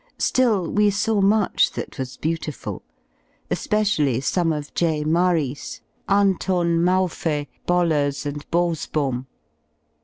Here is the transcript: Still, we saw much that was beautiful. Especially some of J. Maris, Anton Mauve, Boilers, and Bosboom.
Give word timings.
Still, 0.17 0.67
we 0.67 0.89
saw 0.89 1.21
much 1.21 1.73
that 1.73 1.99
was 1.99 2.17
beautiful. 2.17 2.81
Especially 3.51 4.19
some 4.19 4.51
of 4.51 4.73
J. 4.73 5.03
Maris, 5.03 5.81
Anton 6.09 6.83
Mauve, 6.83 7.45
Boilers, 7.67 8.25
and 8.25 8.49
Bosboom. 8.49 9.27